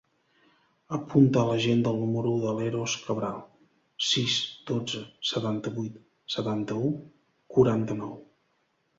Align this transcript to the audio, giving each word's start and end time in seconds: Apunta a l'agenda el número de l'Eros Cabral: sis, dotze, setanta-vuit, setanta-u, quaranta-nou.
Apunta 0.95 1.41
a 1.41 1.47
l'agenda 1.49 1.89
el 1.95 1.99
número 2.03 2.31
de 2.45 2.53
l'Eros 2.59 2.95
Cabral: 3.09 3.37
sis, 4.11 4.37
dotze, 4.71 5.01
setanta-vuit, 5.33 5.99
setanta-u, 6.37 6.89
quaranta-nou. 7.57 8.17